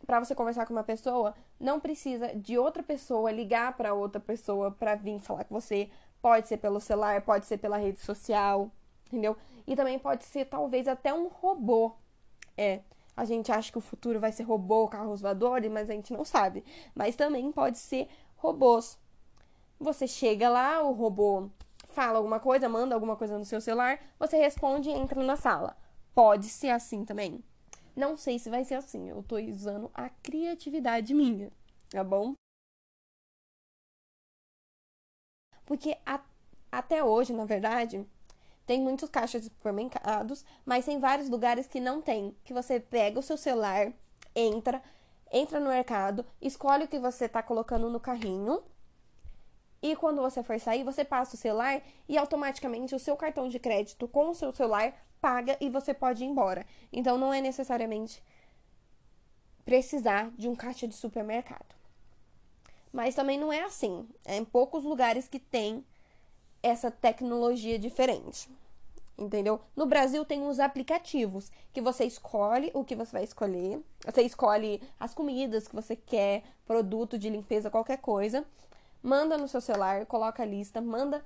para 0.06 0.18
você 0.18 0.34
conversar 0.34 0.66
com 0.66 0.72
uma 0.72 0.84
pessoa, 0.84 1.34
não 1.58 1.78
precisa 1.78 2.34
de 2.34 2.58
outra 2.58 2.82
pessoa 2.82 3.30
ligar 3.30 3.76
para 3.76 3.94
outra 3.94 4.20
pessoa 4.20 4.70
para 4.70 4.94
vir 4.94 5.18
falar 5.20 5.44
com 5.44 5.60
você. 5.60 5.90
Pode 6.20 6.48
ser 6.48 6.56
pelo 6.56 6.80
celular, 6.80 7.22
pode 7.22 7.46
ser 7.46 7.58
pela 7.58 7.76
rede 7.76 8.00
social, 8.00 8.70
entendeu? 9.06 9.36
E 9.66 9.76
também 9.76 9.98
pode 9.98 10.24
ser 10.24 10.46
talvez 10.46 10.88
até 10.88 11.12
um 11.12 11.28
robô. 11.28 11.92
É, 12.56 12.80
a 13.16 13.24
gente 13.24 13.52
acha 13.52 13.70
que 13.70 13.78
o 13.78 13.82
futuro 13.82 14.20
vai 14.20 14.32
ser 14.32 14.44
robô, 14.44 14.88
carros 14.88 15.20
voadores, 15.20 15.70
mas 15.70 15.90
a 15.90 15.94
gente 15.94 16.12
não 16.12 16.24
sabe. 16.24 16.64
Mas 16.94 17.16
também 17.16 17.50
pode 17.52 17.78
ser 17.78 18.08
robôs. 18.36 18.98
Você 19.78 20.06
chega 20.06 20.48
lá, 20.48 20.82
o 20.82 20.92
robô 20.92 21.48
fala 21.88 22.18
alguma 22.18 22.40
coisa, 22.40 22.68
manda 22.68 22.94
alguma 22.94 23.16
coisa 23.16 23.38
no 23.38 23.44
seu 23.44 23.60
celular, 23.60 24.00
você 24.18 24.36
responde 24.36 24.88
e 24.88 24.92
entra 24.92 25.22
na 25.22 25.36
sala. 25.36 25.76
Pode 26.14 26.46
ser 26.46 26.70
assim 26.70 27.04
também. 27.04 27.42
Não 28.00 28.16
sei 28.16 28.38
se 28.38 28.48
vai 28.48 28.64
ser 28.64 28.76
assim. 28.76 29.10
Eu 29.10 29.22
tô 29.22 29.36
usando 29.36 29.90
a 29.92 30.08
criatividade 30.08 31.12
minha, 31.12 31.52
tá 31.90 32.02
bom? 32.02 32.32
Porque 35.66 35.98
a, 36.06 36.18
até 36.72 37.04
hoje, 37.04 37.34
na 37.34 37.44
verdade, 37.44 38.02
tem 38.66 38.80
muitos 38.80 39.10
caixas 39.10 39.42
de 39.42 39.48
supermercados, 39.48 40.46
mas 40.64 40.86
tem 40.86 40.98
vários 40.98 41.28
lugares 41.28 41.66
que 41.66 41.78
não 41.78 42.00
tem. 42.00 42.34
Que 42.42 42.54
você 42.54 42.80
pega 42.80 43.18
o 43.20 43.22
seu 43.22 43.36
celular, 43.36 43.92
entra, 44.34 44.82
entra 45.30 45.60
no 45.60 45.68
mercado, 45.68 46.24
escolhe 46.40 46.84
o 46.84 46.88
que 46.88 46.98
você 46.98 47.28
tá 47.28 47.42
colocando 47.42 47.90
no 47.90 48.00
carrinho. 48.00 48.62
E 49.82 49.94
quando 49.94 50.22
você 50.22 50.42
for 50.42 50.58
sair, 50.58 50.84
você 50.84 51.04
passa 51.04 51.36
o 51.36 51.38
celular 51.38 51.82
e 52.08 52.16
automaticamente 52.16 52.94
o 52.94 52.98
seu 52.98 53.14
cartão 53.14 53.46
de 53.46 53.58
crédito 53.58 54.08
com 54.08 54.30
o 54.30 54.34
seu 54.34 54.54
celular 54.54 54.94
paga 55.20 55.56
e 55.60 55.68
você 55.68 55.92
pode 55.92 56.24
ir 56.24 56.26
embora. 56.26 56.66
Então 56.92 57.18
não 57.18 57.32
é 57.32 57.40
necessariamente 57.40 58.22
precisar 59.64 60.30
de 60.36 60.48
um 60.48 60.56
caixa 60.56 60.88
de 60.88 60.94
supermercado. 60.94 61.74
Mas 62.92 63.14
também 63.14 63.38
não 63.38 63.52
é 63.52 63.62
assim. 63.62 64.08
É 64.24 64.36
em 64.36 64.44
poucos 64.44 64.84
lugares 64.84 65.28
que 65.28 65.38
tem 65.38 65.84
essa 66.62 66.90
tecnologia 66.90 67.78
diferente. 67.78 68.50
Entendeu? 69.16 69.60
No 69.76 69.84
Brasil 69.84 70.24
tem 70.24 70.40
uns 70.42 70.58
aplicativos 70.58 71.52
que 71.72 71.80
você 71.80 72.04
escolhe 72.04 72.70
o 72.72 72.82
que 72.82 72.96
você 72.96 73.12
vai 73.12 73.24
escolher. 73.24 73.80
Você 74.04 74.22
escolhe 74.22 74.82
as 74.98 75.12
comidas 75.12 75.68
que 75.68 75.74
você 75.74 75.94
quer, 75.94 76.42
produto 76.66 77.18
de 77.18 77.28
limpeza, 77.28 77.70
qualquer 77.70 77.98
coisa. 77.98 78.46
Manda 79.02 79.36
no 79.36 79.46
seu 79.46 79.60
celular, 79.60 80.06
coloca 80.06 80.42
a 80.42 80.46
lista, 80.46 80.80
manda 80.80 81.22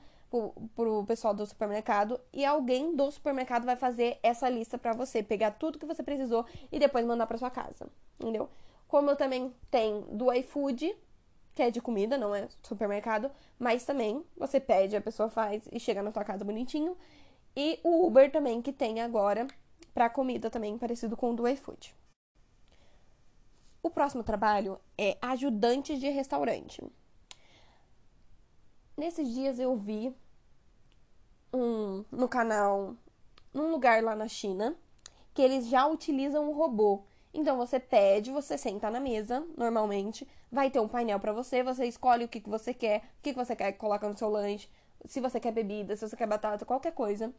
pro, 0.75 1.05
pessoal 1.05 1.35
do 1.35 1.47
supermercado 1.47 2.21
e 2.33 2.45
alguém 2.45 2.95
do 2.97 3.11
supermercado 3.11 3.65
vai 3.65 3.77
fazer 3.77 4.19
essa 4.23 4.49
lista 4.49 4.77
para 4.77 4.93
você, 4.93 5.23
pegar 5.23 5.53
tudo 5.53 5.79
que 5.79 5.87
você 5.87 6.03
precisou 6.03 6.45
e 6.73 6.79
depois 6.79 7.07
mandar 7.07 7.27
para 7.27 7.39
sua 7.39 7.51
casa, 7.51 7.89
entendeu? 8.19 8.49
Como 8.89 9.11
eu 9.11 9.17
também 9.17 9.55
tem 9.71 10.03
do 10.11 10.33
iFood, 10.33 10.95
que 11.55 11.63
é 11.63 11.71
de 11.71 11.81
comida, 11.81 12.19
não 12.19 12.35
é 12.35 12.49
supermercado, 12.63 13.31
mas 13.59 13.85
também 13.85 14.25
você 14.37 14.59
pede, 14.59 14.97
a 14.97 15.01
pessoa 15.01 15.29
faz 15.29 15.69
e 15.71 15.79
chega 15.79 16.03
na 16.03 16.13
sua 16.13 16.25
casa 16.25 16.45
bonitinho. 16.45 16.97
E 17.57 17.79
o 17.85 18.07
Uber 18.07 18.31
também, 18.33 18.61
que 18.61 18.73
tem 18.73 19.01
agora 19.01 19.47
para 19.93 20.11
comida 20.11 20.51
também, 20.51 20.77
parecido 20.77 21.17
com 21.17 21.31
o 21.31 21.37
do 21.37 21.47
iFood. 21.47 21.95
O 23.81 23.91
próximo 23.91 24.25
trabalho 24.25 24.81
é 24.99 25.17
ajudante 25.23 25.97
de 25.97 26.09
restaurante. 26.09 26.83
Nesses 28.97 29.29
dias 29.33 29.59
eu 29.59 29.77
vi 29.77 30.15
um, 31.55 32.05
no 32.11 32.29
canal, 32.29 32.97
num 33.53 33.71
lugar 33.71 34.03
lá 34.03 34.17
na 34.17 34.27
China, 34.27 34.77
que 35.33 35.41
eles 35.41 35.69
já 35.69 35.87
utilizam 35.87 36.51
um 36.51 36.53
robô. 36.53 37.05
Então 37.33 37.57
você 37.57 37.79
pede, 37.79 38.33
você 38.33 38.59
senta 38.59 38.91
na 38.91 38.99
mesa, 38.99 39.45
normalmente, 39.57 40.27
vai 40.51 40.71
ter 40.71 40.81
um 40.81 40.89
painel 40.89 41.21
para 41.21 41.33
você, 41.33 41.63
você 41.63 41.87
escolhe 41.87 42.25
o 42.25 42.29
que, 42.29 42.41
que 42.41 42.51
você 42.51 42.75
quer, 42.75 42.99
o 43.19 43.23
que, 43.23 43.33
que 43.33 43.39
você 43.39 43.55
quer, 43.55 43.73
coloca 43.73 44.09
no 44.09 44.19
seu 44.19 44.29
lanche, 44.29 44.69
se 45.07 45.21
você 45.21 45.39
quer 45.39 45.53
bebida, 45.53 45.97
se 45.97 46.09
você 46.09 46.17
quer 46.17 46.27
batata, 46.27 46.65
qualquer 46.65 46.93
coisa. 46.93 47.33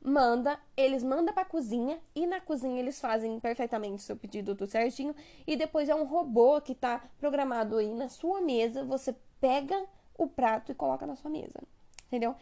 Manda, 0.00 0.58
eles 0.76 1.02
mandam 1.02 1.34
pra 1.34 1.44
cozinha 1.44 1.98
e 2.14 2.24
na 2.24 2.40
cozinha 2.40 2.78
eles 2.78 3.00
fazem 3.00 3.40
perfeitamente 3.40 3.96
o 3.96 4.06
seu 4.06 4.16
pedido 4.16 4.54
tudo 4.54 4.70
certinho. 4.70 5.14
E 5.44 5.56
depois 5.56 5.88
é 5.88 5.94
um 5.94 6.04
robô 6.04 6.60
que 6.60 6.74
tá 6.74 7.04
programado 7.18 7.78
aí 7.78 7.92
na 7.92 8.08
sua 8.08 8.40
mesa. 8.40 8.84
Você 8.84 9.14
pega 9.40 9.84
o 10.16 10.28
prato 10.28 10.70
e 10.70 10.74
coloca 10.74 11.04
na 11.04 11.16
sua 11.16 11.30
mesa. 11.30 11.60
Entendeu? 12.06 12.36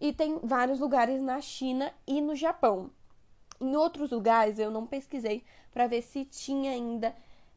E 0.00 0.12
tem 0.12 0.38
vários 0.42 0.80
lugares 0.80 1.22
na 1.22 1.40
China 1.40 1.92
e 2.06 2.20
no 2.20 2.34
Japão. 2.34 2.90
Em 3.60 3.74
outros 3.76 4.10
lugares 4.10 4.58
eu 4.58 4.70
não 4.70 4.86
pesquisei 4.86 5.42
para 5.72 5.86
ver 5.86 6.02
se 6.02 6.24
tinha 6.24 6.72
ainda 6.72 7.14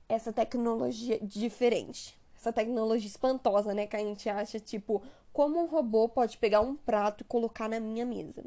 essa 0.07 0.31
tecnologia 0.31 1.19
diferente. 1.21 2.17
Essa 2.35 2.53
tecnologia 2.53 3.07
espantosa, 3.07 3.73
né? 3.73 3.85
Que 3.85 3.97
a 3.97 3.99
gente 3.99 4.29
acha, 4.29 4.59
tipo, 4.59 5.03
como 5.33 5.61
um 5.61 5.65
robô 5.65 6.07
pode 6.07 6.37
pegar 6.37 6.61
um 6.61 6.75
prato 6.75 7.21
e 7.21 7.25
colocar 7.25 7.67
na 7.67 7.79
minha 7.79 8.05
mesa. 8.05 8.45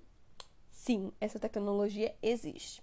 Sim, 0.71 1.13
essa 1.21 1.39
tecnologia 1.39 2.15
existe. 2.23 2.83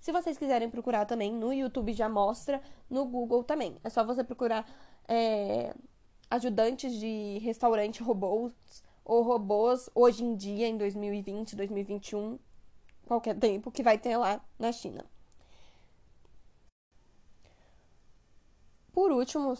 Se 0.00 0.12
vocês 0.12 0.38
quiserem 0.38 0.70
procurar 0.70 1.06
também, 1.06 1.32
no 1.32 1.52
YouTube 1.52 1.92
já 1.92 2.08
mostra, 2.08 2.62
no 2.88 3.04
Google 3.04 3.42
também. 3.42 3.76
É 3.82 3.90
só 3.90 4.04
você 4.04 4.22
procurar 4.22 4.64
é, 5.08 5.74
ajudantes 6.30 6.92
de 6.92 7.38
restaurante 7.42 8.02
robôs 8.02 8.52
ou 9.04 9.22
robôs 9.22 9.90
hoje 9.94 10.24
em 10.24 10.34
dia, 10.34 10.66
em 10.66 10.76
2020, 10.76 11.54
2021, 11.56 12.38
qualquer 13.06 13.38
tempo, 13.38 13.70
que 13.70 13.82
vai 13.82 13.98
ter 13.98 14.16
lá 14.16 14.40
na 14.58 14.72
China. 14.72 15.04
Por 18.92 19.10
último, 19.10 19.54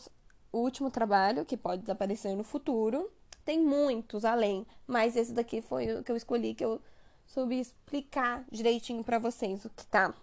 o 0.53 0.59
último 0.59 0.91
trabalho, 0.91 1.45
que 1.45 1.57
pode 1.57 1.83
desaparecer 1.83 2.37
no 2.37 2.45
futuro, 2.45 3.11
tem 3.45 3.61
muitos 3.61 4.25
além, 4.25 4.67
mas 4.87 5.17
esse 5.17 5.33
daqui 5.33 5.61
foi 5.61 5.93
o 5.93 6.05
que 6.05 6.11
eu 6.11 6.17
escolhi, 6.17 6.55
que 6.55 6.65
eu 6.65 6.81
soube 7.27 7.59
explicar 7.59 8.45
direitinho 8.51 9.05
para 9.05 9.19
vocês 9.19 9.65
o 9.65 9.71
que 9.71 9.85
tá, 9.87 10.15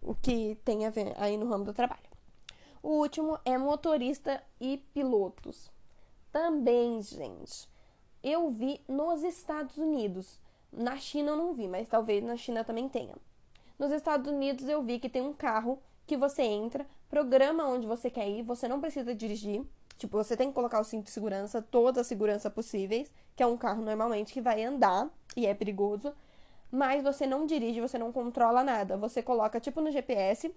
o 0.00 0.14
que 0.14 0.56
tem 0.64 0.86
a 0.86 0.90
ver 0.90 1.14
aí 1.16 1.36
no 1.36 1.48
ramo 1.48 1.64
do 1.64 1.72
trabalho. 1.72 2.02
O 2.82 2.98
último 2.98 3.38
é 3.44 3.56
motorista 3.56 4.44
e 4.60 4.76
pilotos. 4.92 5.72
Também, 6.30 7.00
gente, 7.00 7.66
eu 8.24 8.50
vi 8.50 8.80
nos 8.88 9.22
Estados 9.22 9.76
Unidos. 9.76 10.40
Na 10.72 10.96
China 10.96 11.32
eu 11.32 11.36
não 11.36 11.52
vi, 11.52 11.68
mas 11.68 11.86
talvez 11.86 12.24
na 12.24 12.36
China 12.36 12.64
também 12.64 12.88
tenha. 12.88 13.14
Nos 13.78 13.92
Estados 13.92 14.32
Unidos 14.32 14.66
eu 14.66 14.82
vi 14.82 14.98
que 14.98 15.10
tem 15.10 15.20
um 15.20 15.34
carro 15.34 15.78
que 16.06 16.16
você 16.16 16.42
entra, 16.42 16.86
programa 17.08 17.66
onde 17.68 17.86
você 17.86 18.08
quer 18.10 18.28
ir, 18.28 18.42
você 18.42 18.66
não 18.66 18.80
precisa 18.80 19.14
dirigir. 19.14 19.62
Tipo, 19.98 20.16
você 20.16 20.36
tem 20.36 20.48
que 20.48 20.54
colocar 20.54 20.80
o 20.80 20.84
cinto 20.84 21.04
de 21.04 21.10
segurança, 21.10 21.62
toda 21.62 22.00
a 22.00 22.04
segurança 22.04 22.50
possíveis, 22.50 23.12
que 23.36 23.42
é 23.42 23.46
um 23.46 23.56
carro 23.56 23.82
normalmente 23.82 24.32
que 24.32 24.40
vai 24.40 24.64
andar 24.64 25.08
e 25.36 25.46
é 25.46 25.54
perigoso, 25.54 26.12
mas 26.70 27.02
você 27.02 27.26
não 27.26 27.46
dirige, 27.46 27.80
você 27.80 27.98
não 27.98 28.10
controla 28.10 28.64
nada. 28.64 28.96
Você 28.96 29.22
coloca 29.22 29.60
tipo 29.60 29.80
no 29.80 29.92
GPS, 29.92 30.52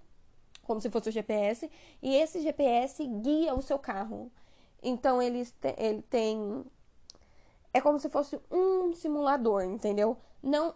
como 0.63 0.81
se 0.81 0.89
fosse 0.89 1.09
o 1.09 1.11
GPS, 1.11 1.69
e 2.01 2.15
esse 2.15 2.41
GPS 2.41 3.05
guia 3.05 3.53
o 3.53 3.61
seu 3.61 3.77
carro. 3.77 4.31
Então 4.81 5.21
ele, 5.21 5.47
ele 5.77 6.01
tem 6.03 6.65
é 7.73 7.81
como 7.81 7.99
se 7.99 8.09
fosse 8.09 8.39
um 8.51 8.93
simulador, 8.93 9.63
entendeu? 9.63 10.17
Não 10.41 10.73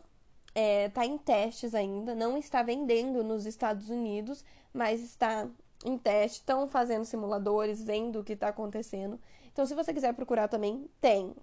é, 0.53 0.89
tá 0.89 1.05
em 1.05 1.17
testes 1.17 1.73
ainda, 1.73 2.13
não 2.13 2.37
está 2.37 2.61
vendendo 2.61 3.23
nos 3.23 3.45
Estados 3.45 3.89
Unidos, 3.89 4.43
mas 4.73 5.01
está 5.01 5.47
em 5.85 5.97
teste, 5.97 6.39
estão 6.39 6.67
fazendo 6.67 7.05
simuladores, 7.05 7.83
vendo 7.83 8.19
o 8.19 8.23
que 8.23 8.33
está 8.33 8.49
acontecendo. 8.49 9.19
Então, 9.51 9.65
se 9.65 9.75
você 9.75 9.93
quiser 9.93 10.13
procurar 10.13 10.47
também, 10.47 10.89
tem. 10.99 11.35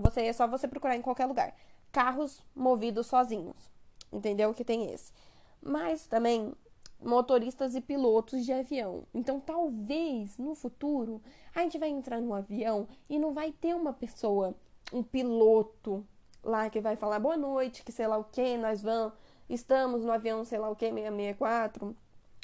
Você, 0.00 0.22
é 0.22 0.32
só 0.32 0.46
você 0.46 0.66
procurar 0.66 0.96
em 0.96 1.02
qualquer 1.02 1.26
lugar. 1.26 1.54
Carros 1.92 2.42
movidos 2.54 3.06
sozinhos. 3.06 3.70
Entendeu? 4.12 4.54
Que 4.54 4.64
tem 4.64 4.90
esse. 4.90 5.12
Mas 5.60 6.06
também 6.06 6.54
motoristas 7.02 7.74
e 7.74 7.80
pilotos 7.80 8.44
de 8.44 8.52
avião. 8.52 9.04
Então, 9.12 9.40
talvez 9.40 10.38
no 10.38 10.54
futuro 10.54 11.22
a 11.54 11.60
gente 11.60 11.78
vai 11.78 11.88
entrar 11.88 12.20
num 12.20 12.34
avião 12.34 12.88
e 13.08 13.18
não 13.18 13.32
vai 13.32 13.52
ter 13.52 13.74
uma 13.74 13.92
pessoa 13.92 14.54
um 14.92 15.02
piloto 15.02 16.06
lá 16.42 16.70
que 16.70 16.80
vai 16.80 16.96
falar 16.96 17.18
boa 17.18 17.36
noite, 17.36 17.84
que 17.84 17.92
sei 17.92 18.06
lá 18.06 18.16
o 18.16 18.24
que, 18.24 18.56
nós 18.56 18.82
vamos, 18.82 19.12
estamos 19.48 20.04
no 20.04 20.12
avião 20.12 20.44
sei 20.44 20.58
lá 20.58 20.70
o 20.70 20.76
que, 20.76 20.86
664, 20.86 21.96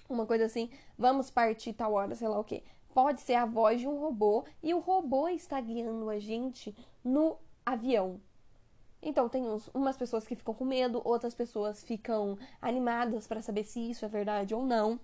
uma 0.08 0.26
coisa 0.26 0.44
assim, 0.44 0.70
vamos 0.96 1.30
partir 1.30 1.72
tal 1.72 1.92
hora, 1.92 2.14
sei 2.14 2.28
lá 2.28 2.38
o 2.38 2.44
quê. 2.44 2.62
Pode 2.94 3.20
ser 3.20 3.34
a 3.34 3.44
voz 3.44 3.80
de 3.80 3.88
um 3.88 3.98
robô 3.98 4.44
e 4.62 4.72
o 4.72 4.78
robô 4.78 5.28
está 5.28 5.60
guiando 5.60 6.08
a 6.08 6.18
gente 6.18 6.74
no 7.04 7.36
avião. 7.64 8.20
Então, 9.02 9.28
tem 9.28 9.44
uns, 9.44 9.68
umas 9.74 9.96
pessoas 9.96 10.26
que 10.26 10.34
ficam 10.34 10.54
com 10.54 10.64
medo, 10.64 11.02
outras 11.04 11.34
pessoas 11.34 11.84
ficam 11.84 12.38
animadas 12.60 13.26
para 13.26 13.42
saber 13.42 13.64
se 13.64 13.90
isso 13.90 14.04
é 14.04 14.08
verdade 14.08 14.54
ou 14.54 14.64
não. 14.64 14.98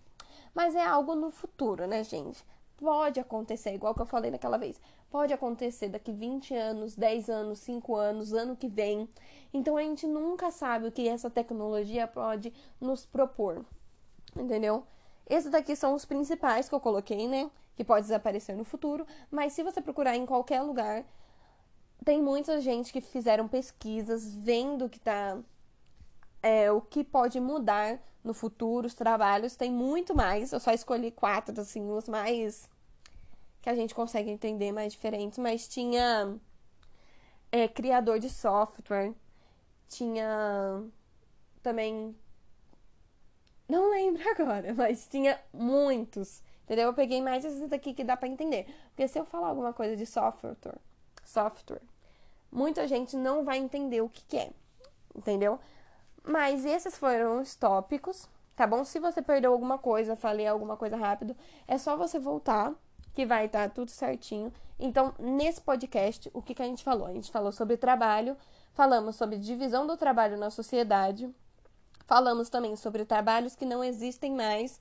Mas 0.55 0.75
é 0.75 0.85
algo 0.85 1.15
no 1.15 1.31
futuro, 1.31 1.87
né, 1.87 2.03
gente? 2.03 2.45
Pode 2.83 3.21
acontecer, 3.21 3.73
igual 3.75 3.95
que 3.95 4.03
eu 4.03 4.07
falei 4.07 4.29
naquela 4.29 4.59
vez. 4.59 4.81
Pode 5.09 5.33
acontecer 5.33 5.89
daqui 5.89 6.11
20 6.11 6.53
anos, 6.53 6.97
10 6.97 7.31
anos, 7.31 7.61
5 7.61 7.95
anos, 7.95 8.33
ano 8.33 8.57
que 8.57 8.67
vem. 8.67 9.09
Então 9.55 9.77
a 9.77 9.83
gente 9.83 10.05
nunca 10.05 10.51
sabe 10.51 10.89
o 10.89 10.91
que 10.91 11.09
essa 11.09 11.31
tecnologia 11.31 12.09
pode 12.09 12.53
nos 12.81 13.07
propor. 13.07 13.65
Entendeu? 14.37 14.85
Esses 15.31 15.49
daqui 15.49 15.77
são 15.77 15.95
os 15.95 16.05
principais 16.05 16.69
que 16.69 16.75
eu 16.75 16.81
coloquei, 16.81 17.29
né? 17.29 17.49
Que 17.77 17.85
pode 17.85 18.03
desaparecer 18.03 18.57
no 18.57 18.65
futuro. 18.65 19.07
Mas 19.31 19.53
se 19.53 19.63
você 19.63 19.81
procurar 19.81 20.17
em 20.17 20.27
qualquer 20.27 20.61
lugar, 20.63 21.05
tem 22.05 22.21
muita 22.21 22.61
gente 22.61 22.93
que 22.93 23.01
fizeram 23.01 23.47
pesquisas 23.47 24.35
vendo 24.35 24.89
que 24.89 24.99
tá. 24.99 25.39
É, 26.43 26.73
o 26.73 26.81
que 26.81 27.05
pode 27.05 27.39
mudar 27.39 28.03
no 28.25 28.35
futuro, 28.35 28.89
os 28.89 28.95
trabalhos, 28.95 29.55
tem 29.55 29.71
muito 29.71 30.17
mais. 30.17 30.53
Eu 30.53 30.59
só 30.59 30.73
escolhi 30.73 31.13
quatro, 31.13 31.61
assim, 31.61 31.89
os 31.89 32.09
mais 32.09 32.72
que 33.63 33.71
a 33.71 33.75
gente 33.75 33.95
consegue 33.95 34.31
entender 34.31 34.73
mais 34.73 34.93
diferentes, 34.93 35.39
mas 35.39 35.69
tinha 35.69 36.37
é, 37.53 37.69
criador 37.69 38.19
de 38.19 38.29
software, 38.29 39.15
tinha 39.89 40.83
também. 41.63 42.17
Não 43.69 43.91
lembro 43.91 44.23
agora, 44.37 44.75
mas 44.75 45.07
tinha 45.07 45.41
muitos. 45.53 46.43
Entendeu? 46.65 46.87
Eu 46.87 46.95
peguei 46.95 47.21
mais 47.21 47.45
esses 47.45 47.69
daqui 47.69 47.95
que 47.95 48.05
dá 48.05 48.17
para 48.17 48.29
entender. 48.29 48.67
Porque 48.89 49.07
se 49.07 49.19
eu 49.19 49.25
falar 49.25 49.49
alguma 49.49 49.73
coisa 49.73 49.97
de 49.97 50.07
software, 50.07 50.57
software, 51.25 51.83
muita 52.51 52.87
gente 52.87 53.17
não 53.17 53.45
vai 53.45 53.59
entender 53.59 54.01
o 54.01 54.09
que, 54.09 54.25
que 54.25 54.39
é. 54.39 54.53
Entendeu? 55.15 55.59
Mas 56.25 56.65
esses 56.65 56.97
foram 56.97 57.41
os 57.41 57.55
tópicos, 57.55 58.29
tá 58.57 58.67
bom? 58.67 58.85
Se 58.85 58.99
você 58.99 59.21
perdeu 59.21 59.53
alguma 59.53 59.77
coisa, 59.79 60.17
falei 60.17 60.47
alguma 60.47 60.77
coisa 60.77 60.97
rápido, 60.97 61.37
é 61.67 61.77
só 61.77 61.97
você 61.97 62.19
voltar, 62.19 62.73
que 63.15 63.27
vai 63.27 63.47
estar 63.47 63.69
tá 63.69 63.75
tudo 63.75 63.91
certinho. 63.91 64.53
Então, 64.79 65.15
nesse 65.19 65.61
podcast, 65.61 66.31
o 66.33 66.43
que, 66.43 66.55
que 66.55 66.63
a 66.63 66.67
gente 66.67 66.83
falou? 66.83 67.07
A 67.07 67.13
gente 67.13 67.31
falou 67.31 67.53
sobre 67.53 67.77
trabalho, 67.77 68.37
falamos 68.73 69.17
sobre 69.17 69.39
divisão 69.39 69.87
do 69.87 69.97
trabalho 69.97 70.37
na 70.37 70.51
sociedade, 70.51 71.31
falamos 72.07 72.49
também 72.49 72.75
sobre 72.75 73.05
trabalhos 73.05 73.55
que 73.55 73.65
não 73.65 73.85
existem 73.85 74.33
mais 74.33 74.81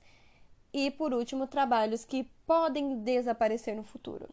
e, 0.72 0.90
por 0.90 1.12
último, 1.12 1.46
trabalhos 1.46 2.04
que 2.04 2.24
podem 2.46 2.98
desaparecer 3.00 3.76
no 3.76 3.82
futuro. 3.82 4.28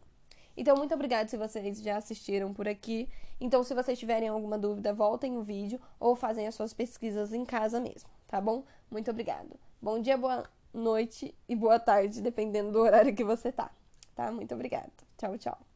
Então, 0.56 0.76
muito 0.76 0.94
obrigada 0.94 1.28
se 1.28 1.36
vocês 1.36 1.80
já 1.80 1.96
assistiram 1.96 2.52
por 2.52 2.66
aqui. 2.66 3.08
Então, 3.40 3.62
se 3.62 3.74
vocês 3.74 3.98
tiverem 3.98 4.28
alguma 4.28 4.58
dúvida, 4.58 4.92
voltem 4.92 5.36
o 5.36 5.42
vídeo 5.42 5.80
ou 5.98 6.16
fazem 6.16 6.46
as 6.46 6.54
suas 6.54 6.74
pesquisas 6.74 7.32
em 7.32 7.44
casa 7.44 7.80
mesmo, 7.80 8.10
tá 8.26 8.40
bom? 8.40 8.64
Muito 8.90 9.10
obrigado. 9.10 9.58
Bom 9.80 10.00
dia, 10.00 10.18
boa 10.18 10.44
noite 10.74 11.34
e 11.48 11.56
boa 11.56 11.78
tarde, 11.78 12.20
dependendo 12.20 12.72
do 12.72 12.80
horário 12.80 13.14
que 13.14 13.24
você 13.24 13.50
tá. 13.50 13.70
Tá? 14.14 14.30
Muito 14.30 14.54
obrigada. 14.54 14.90
Tchau, 15.16 15.36
tchau. 15.38 15.69